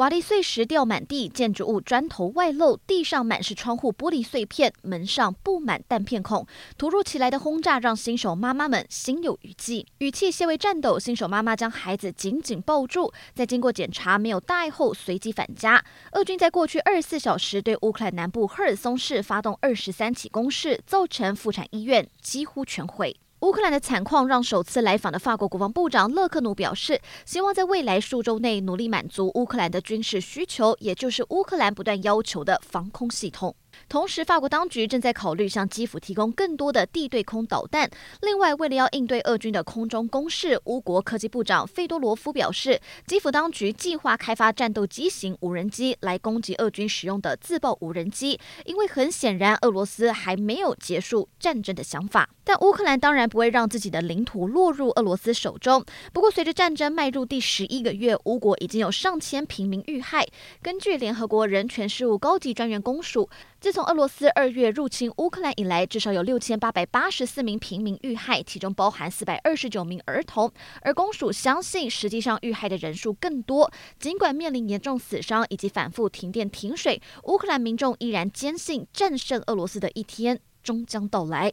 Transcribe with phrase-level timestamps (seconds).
[0.00, 6.46] 瓦砾碎石掉满地，建筑物砖头外露，地上满是窗户玻璃碎片，门上布满弹片孔。
[6.78, 10.98] 突如其来的轰炸让新手妈妈们心有余悸，语气些微颤抖。
[10.98, 15.84] 新手妈妈将孩子紧紧抱住，在经过检查没有大碍后，随即返家。
[16.12, 23.14] 俄军在过去二十四小时对乌克兰南部赫尔松市发动二十三起攻势，造成妇产医院几乎全毁。
[23.40, 33.56] 乌克兰的惨况让首次来访的法国国防部长勒克努表示，希望在未来数周内努力满足乌克兰的军事需求，也就是乌克兰不断要求的防空系统。
[33.88, 37.90] 同时，法国当局正在考虑向基辅提供更多的地对空导弹。
[38.22, 48.38] 另外，为了要应对俄军的空中攻势，乌国科技部长费多罗夫表示，基辅当局计划开发战斗机型无人机来攻击俄军使用的自爆无人机。
[48.64, 52.28] 因为很显然，俄罗斯还没有结束战争的想法。
[52.44, 55.84] 但乌克兰当然不会让自己的领土落入俄罗斯手中。
[56.12, 60.26] 不过，随着战争迈入第十一个月，乌国已经有上千平民遇害。
[60.62, 63.28] 根据联合国人权事务高级专员公署，
[63.60, 70.50] 自从俄罗斯二月入侵乌克兰以来，至少有六千八百八十四名平民遇害，其中包含四百二十九名儿童。
[70.80, 73.70] 而公署相信，实际上遇害的人数更多。
[73.98, 81.52] 尽管面临严重死伤以及反复停电停水，乌克兰民众依然坚信战胜俄罗斯的一天终将到来。